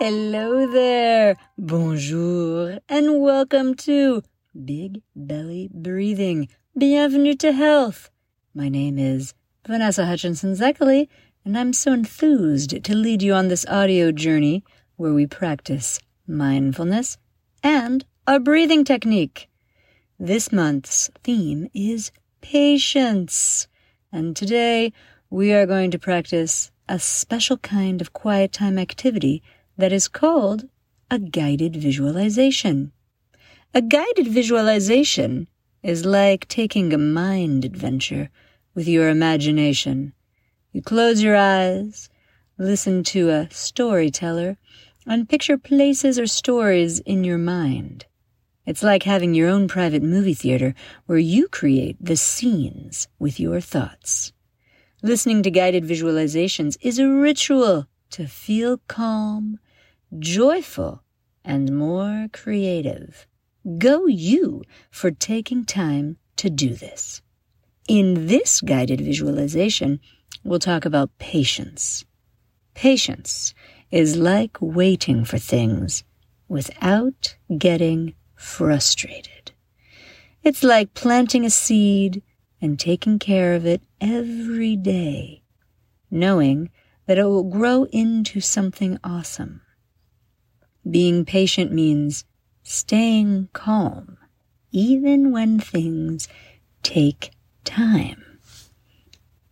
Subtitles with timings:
[0.00, 1.36] Hello there.
[1.58, 2.78] Bonjour.
[2.88, 4.22] And welcome to
[4.64, 6.46] Big Belly Breathing.
[6.78, 8.08] Bienvenue to Health.
[8.54, 9.34] My name is
[9.66, 11.08] Vanessa Hutchinson Szekely,
[11.44, 14.62] and I'm so enthused to lead you on this audio journey
[14.94, 17.18] where we practice mindfulness
[17.64, 19.48] and a breathing technique.
[20.16, 23.66] This month's theme is patience.
[24.12, 24.92] And today
[25.28, 29.42] we are going to practice a special kind of quiet time activity
[29.78, 30.68] that is called
[31.10, 32.92] a guided visualization.
[33.72, 35.48] A guided visualization
[35.82, 38.28] is like taking a mind adventure
[38.74, 40.12] with your imagination.
[40.72, 42.10] You close your eyes,
[42.58, 44.58] listen to a storyteller,
[45.06, 48.04] and picture places or stories in your mind.
[48.66, 50.74] It's like having your own private movie theater
[51.06, 54.32] where you create the scenes with your thoughts.
[55.02, 59.58] Listening to guided visualizations is a ritual to feel calm,
[60.16, 61.02] joyful,
[61.44, 63.26] and more creative.
[63.78, 67.22] Go you for taking time to do this.
[67.88, 70.00] In this guided visualization,
[70.44, 72.04] we'll talk about patience.
[72.74, 73.54] Patience
[73.90, 76.04] is like waiting for things
[76.48, 79.52] without getting frustrated.
[80.42, 82.22] It's like planting a seed
[82.60, 85.42] and taking care of it every day,
[86.10, 86.70] knowing
[87.06, 89.62] that it will grow into something awesome.
[90.88, 92.24] Being patient means
[92.62, 94.18] staying calm,
[94.70, 96.28] even when things
[96.82, 97.30] take
[97.64, 98.40] time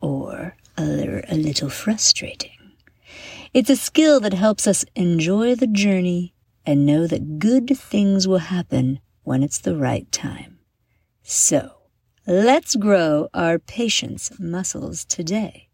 [0.00, 2.50] or are a little frustrating.
[3.52, 6.34] It's a skill that helps us enjoy the journey
[6.66, 10.58] and know that good things will happen when it's the right time.
[11.22, 11.72] So,
[12.26, 15.68] let's grow our patience muscles today.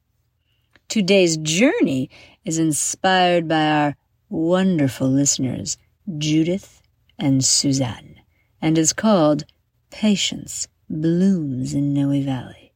[0.88, 2.10] Today's journey
[2.44, 3.96] is inspired by our
[4.30, 5.76] wonderful listeners,
[6.16, 6.80] Judith
[7.18, 8.20] and Suzanne,
[8.62, 9.44] and is called
[9.90, 12.72] Patience Blooms in Noe Valley.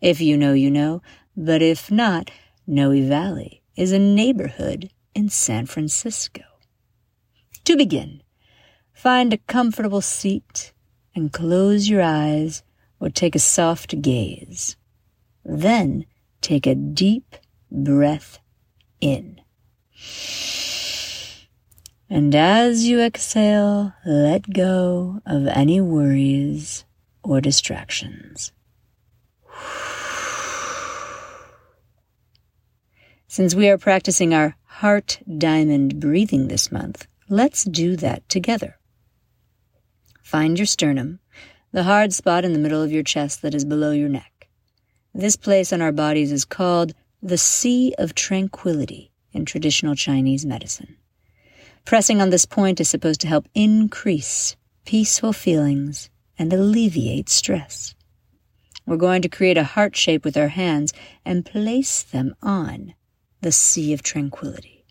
[0.00, 1.02] If you know, you know,
[1.36, 2.30] but if not,
[2.66, 6.42] Noe Valley is a neighborhood in San Francisco.
[7.64, 8.22] To begin,
[8.92, 10.72] find a comfortable seat
[11.14, 12.62] and close your eyes
[12.98, 14.76] or take a soft gaze.
[15.44, 16.06] Then
[16.40, 17.36] take a deep
[17.70, 18.38] breath
[19.00, 19.40] in.
[22.08, 26.84] And as you exhale, let go of any worries
[27.22, 28.52] or distractions.
[33.28, 38.76] Since we are practicing our heart diamond breathing this month, let's do that together.
[40.20, 41.20] Find your sternum,
[41.70, 44.48] the hard spot in the middle of your chest that is below your neck.
[45.14, 50.96] This place on our bodies is called the Sea of Tranquility in traditional Chinese medicine.
[51.84, 57.94] Pressing on this point is supposed to help increase peaceful feelings and alleviate stress.
[58.86, 60.92] We're going to create a heart shape with our hands
[61.24, 62.94] and place them on
[63.40, 64.84] the Sea of Tranquility.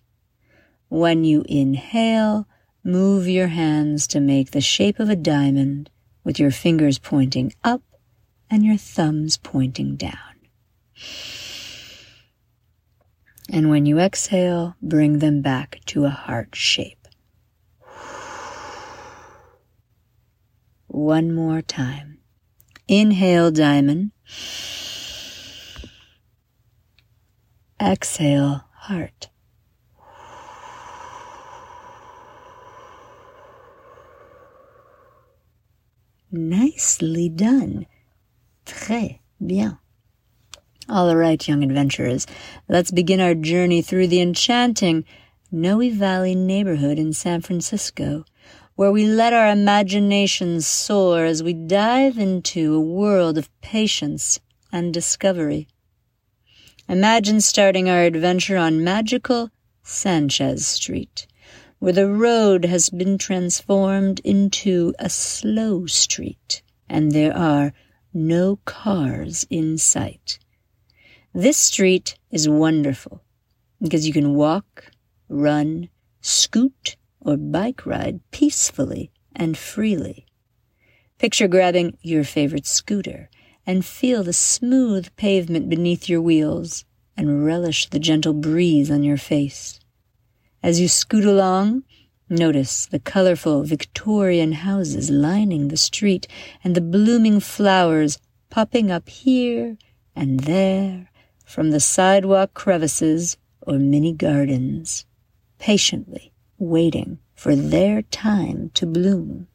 [0.90, 2.48] When you inhale,
[2.84, 5.90] move your hands to make the shape of a diamond
[6.24, 7.82] with your fingers pointing up
[8.50, 10.14] and your thumbs pointing down.
[13.52, 17.08] And when you exhale, bring them back to a heart shape.
[20.88, 22.20] One more time.
[22.88, 24.12] Inhale, diamond.
[27.82, 29.30] Exhale, heart.
[36.32, 37.88] Nicely done.
[38.66, 39.80] Très bien.
[40.90, 42.26] All right, young adventurers,
[42.68, 45.06] let's begin our journey through the enchanting
[45.52, 48.26] Noe Valley neighborhood in San Francisco,
[48.74, 54.40] where we let our imaginations soar as we dive into a world of patience
[54.72, 55.68] and discovery.
[56.88, 59.52] Imagine starting our adventure on magical
[59.84, 61.28] Sanchez Street,
[61.78, 67.74] where the road has been transformed into a slow street and there are
[68.12, 70.40] no cars in sight.
[71.34, 73.22] This street is wonderful
[73.80, 74.92] because you can walk,
[75.28, 75.90] run,
[76.22, 80.26] scoot, or bike ride peacefully and freely.
[81.20, 83.30] Picture grabbing your favorite scooter
[83.64, 86.84] and feel the smooth pavement beneath your wheels
[87.16, 89.80] and relish the gentle breeze on your face.
[90.64, 91.84] As you scoot along,
[92.28, 96.28] notice the colorful Victorian houses lining the street
[96.64, 98.18] and the blooming flowers
[98.50, 99.78] popping up here
[100.16, 101.09] and there
[101.50, 105.06] from the sidewalk crevices or mini gardens.
[105.58, 109.48] patiently waiting for their time to bloom.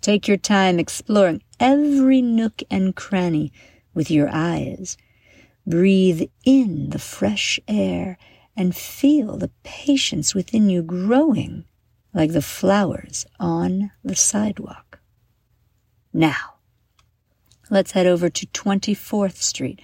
[0.00, 3.52] Take your time exploring every nook and cranny
[3.92, 4.96] with your eyes.
[5.66, 8.16] Breathe in the fresh air
[8.56, 11.64] and feel the patience within you growing
[12.14, 15.00] like the flowers on the sidewalk.
[16.12, 16.54] Now,
[17.70, 19.80] let's head over to 24th Street,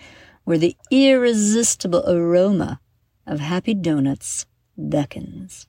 [0.48, 2.80] where the irresistible aroma
[3.26, 4.46] of happy donuts
[4.78, 5.66] beckons.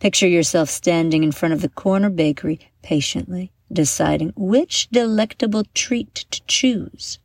[0.00, 6.42] Picture yourself standing in front of the corner bakery, patiently deciding which delectable treat to
[6.48, 7.20] choose.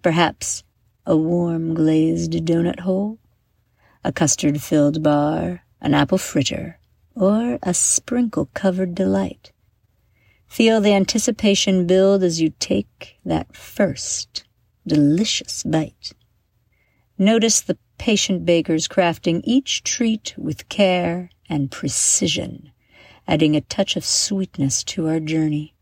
[0.00, 0.62] Perhaps
[1.04, 3.18] a warm glazed donut hole,
[4.04, 6.78] a custard filled bar, an apple fritter,
[7.16, 9.50] or a sprinkle covered delight.
[10.46, 14.44] Feel the anticipation build as you take that first
[14.88, 16.12] delicious bite.
[17.16, 22.70] Notice the patient bakers crafting each treat with care and precision,
[23.26, 25.74] adding a touch of sweetness to our journey.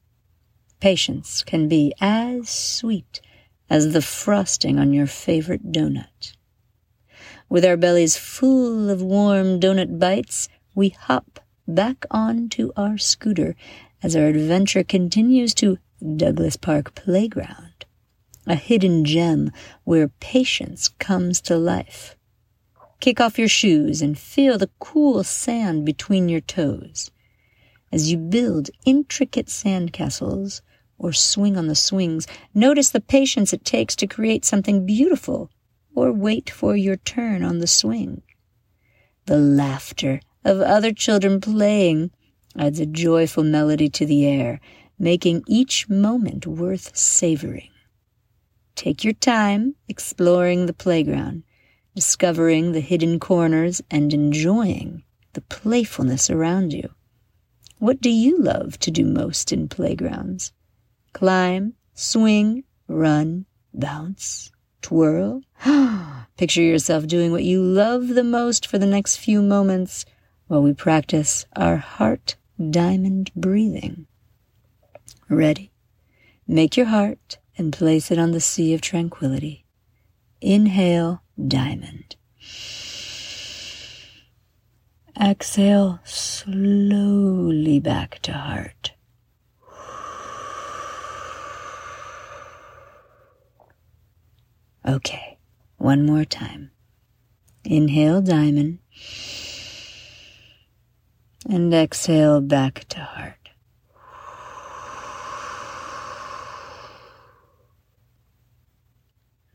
[0.80, 3.20] Patience can be as sweet
[3.68, 6.34] as the frosting on your favorite donut.
[7.48, 13.54] With our bellies full of warm donut bites, we hop back onto our scooter
[14.02, 15.78] as our adventure continues to
[16.16, 17.75] Douglas Park Playground,
[18.46, 19.50] a hidden gem
[19.84, 22.16] where patience comes to life.
[23.00, 27.10] Kick off your shoes and feel the cool sand between your toes.
[27.92, 30.60] As you build intricate sandcastles
[30.98, 35.50] or swing on the swings, notice the patience it takes to create something beautiful
[35.94, 38.22] or wait for your turn on the swing.
[39.26, 42.12] The laughter of other children playing
[42.56, 44.60] adds a joyful melody to the air,
[44.98, 47.70] making each moment worth savoring.
[48.76, 51.44] Take your time exploring the playground,
[51.94, 55.02] discovering the hidden corners, and enjoying
[55.32, 56.90] the playfulness around you.
[57.78, 60.52] What do you love to do most in playgrounds?
[61.14, 64.52] Climb, swing, run, bounce,
[64.82, 65.40] twirl.
[66.36, 70.04] Picture yourself doing what you love the most for the next few moments
[70.48, 72.36] while we practice our heart
[72.70, 74.06] diamond breathing.
[75.30, 75.72] Ready?
[76.46, 79.64] Make your heart and place it on the sea of tranquility.
[80.40, 82.16] Inhale, diamond.
[85.20, 88.92] Exhale slowly back to heart.
[94.86, 95.38] Okay,
[95.78, 96.70] one more time.
[97.64, 98.78] Inhale, diamond
[101.48, 103.45] and exhale back to heart.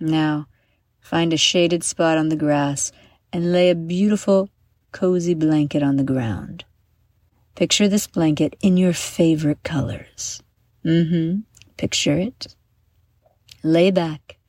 [0.01, 0.48] Now,
[1.00, 2.92] find a shaded spot on the grass
[3.31, 4.50] and lay a beautiful,
[4.92, 6.65] cozy blanket on the ground.
[7.56, 10.42] Picture this blanket in your favorite colors.
[10.83, 11.42] Mm-hmm.
[11.77, 12.56] Picture it.
[13.63, 14.39] Lay back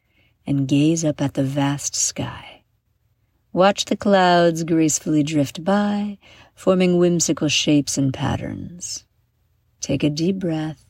[0.46, 2.62] and gaze up at the vast sky.
[3.52, 6.16] Watch the clouds gracefully drift by,
[6.55, 9.05] forming whimsical shapes and patterns.
[9.81, 10.87] Take a deep breath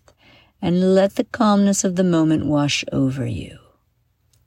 [0.60, 3.58] and let the calmness of the moment wash over you.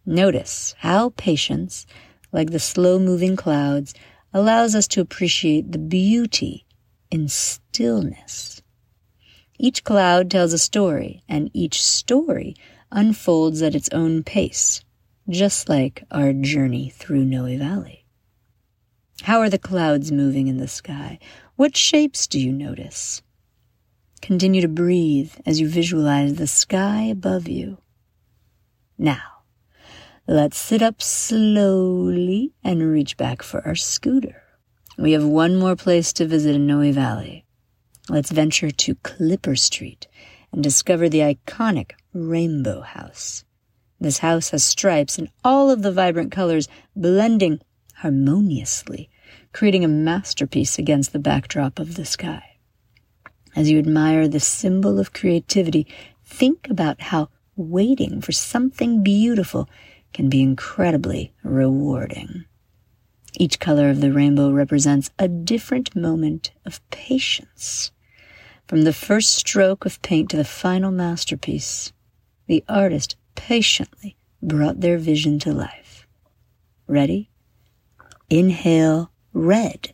[0.06, 1.88] Notice how patience,
[2.32, 3.94] like the slow moving clouds,
[4.34, 6.66] allows us to appreciate the beauty
[7.10, 8.62] in stillness.
[9.58, 12.56] Each cloud tells a story, and each story
[12.92, 14.84] unfolds at its own pace,
[15.30, 18.06] just like our journey through Noe Valley.
[19.24, 21.20] How are the clouds moving in the sky?
[21.56, 23.24] What shapes do you notice?
[24.22, 27.78] Continue to breathe as you visualize the sky above you.
[28.98, 29.35] Now,
[30.28, 34.44] let's sit up slowly and reach back for our scooter.
[34.98, 37.46] We have one more place to visit in Noe Valley.
[38.10, 40.08] Let's venture to Clipper Street
[40.52, 43.44] and discover the iconic Rainbow House.
[44.00, 47.60] This house has stripes in all of the vibrant colors blending
[47.96, 49.10] harmoniously
[49.56, 52.58] creating a masterpiece against the backdrop of the sky.
[53.56, 55.88] As you admire this symbol of creativity,
[56.26, 59.70] think about how waiting for something beautiful
[60.16, 62.46] can be incredibly rewarding.
[63.34, 67.92] Each color of the rainbow represents a different moment of patience.
[68.66, 71.92] From the first stroke of paint to the final masterpiece,
[72.48, 76.08] the artist patiently brought their vision to life.
[76.88, 77.30] Ready?
[78.30, 79.94] Inhale red.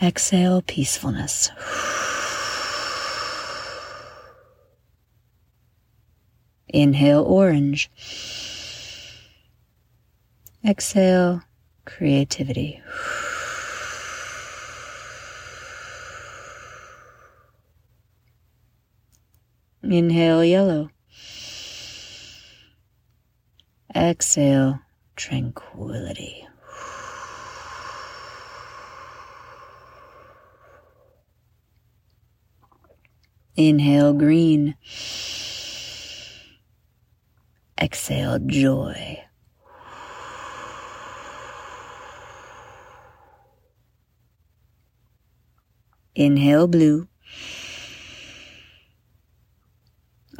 [0.00, 1.50] Exhale peacefulness.
[6.76, 7.90] Inhale orange.
[10.62, 11.40] Exhale
[11.86, 12.82] creativity.
[19.82, 20.90] Inhale yellow.
[23.94, 24.80] Exhale
[25.16, 26.46] tranquility.
[33.56, 34.74] Inhale green.
[37.78, 39.20] Exhale joy.
[46.14, 47.08] Inhale blue.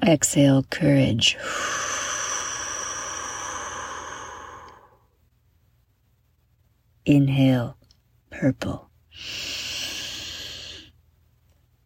[0.03, 1.37] Exhale courage.
[7.05, 7.77] Inhale
[8.31, 8.89] purple.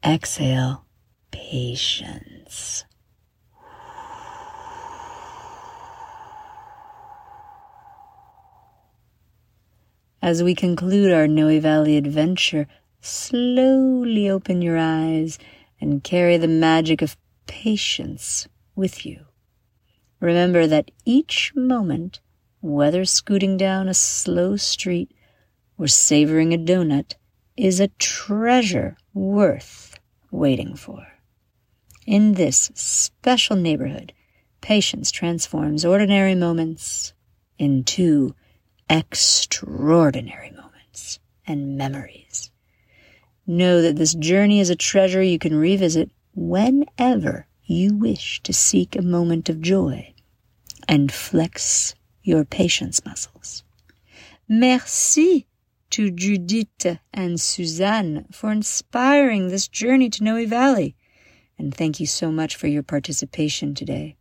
[0.05, 0.85] Exhale
[1.33, 2.85] patience.
[10.23, 12.67] As we conclude our Noe Valley adventure,
[13.01, 15.39] slowly open your eyes
[15.81, 18.47] and carry the magic of patience
[18.77, 19.25] with you.
[20.21, 22.21] Remember that each moment,
[22.61, 25.11] whether scooting down a slow street
[25.79, 27.15] or savoring a donut,
[27.57, 29.99] is a treasure worth
[30.31, 31.07] waiting for.
[32.07, 34.13] In this special neighborhood,
[34.61, 37.15] patience transforms ordinary moments
[37.59, 38.35] into
[38.91, 42.51] extraordinary moments and memories.
[43.47, 48.97] Know that this journey is a treasure you can revisit whenever you wish to seek
[48.97, 50.13] a moment of joy
[50.89, 51.95] and flex
[52.25, 53.63] your patience muscles.
[54.49, 55.47] Merci
[55.91, 60.97] to Judith and Suzanne for inspiring this journey to Noe Valley.
[61.57, 64.17] And thank you so much for your participation today.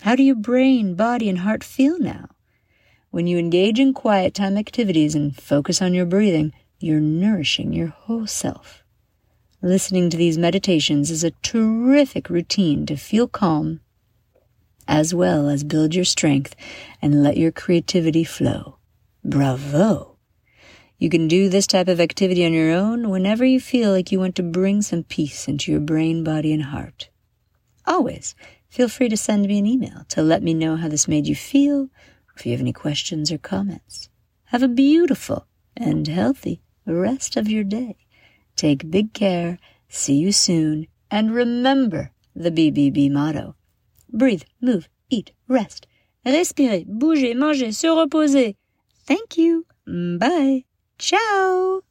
[0.00, 2.30] How do your brain, body, and heart feel now?
[3.10, 7.88] When you engage in quiet time activities and focus on your breathing, you're nourishing your
[7.88, 8.84] whole self.
[9.60, 13.80] Listening to these meditations is a terrific routine to feel calm,
[14.86, 16.54] as well as build your strength
[17.02, 18.78] and let your creativity flow.
[19.24, 20.16] Bravo!
[20.96, 24.20] You can do this type of activity on your own whenever you feel like you
[24.20, 27.10] want to bring some peace into your brain, body, and heart.
[27.86, 28.36] Always
[28.68, 31.34] feel free to send me an email to let me know how this made you
[31.34, 31.88] feel,
[32.40, 34.08] if you have any questions or comments.
[34.46, 37.96] Have a beautiful and healthy rest of your day.
[38.56, 43.56] Take big care, see you soon, and remember the BBB motto.
[44.08, 45.86] Breathe, move, eat, rest.
[46.24, 48.54] Respirer, bouger, manger, se reposer.
[49.06, 49.66] Thank you.
[49.86, 50.64] Bye.
[50.98, 51.82] Ciao.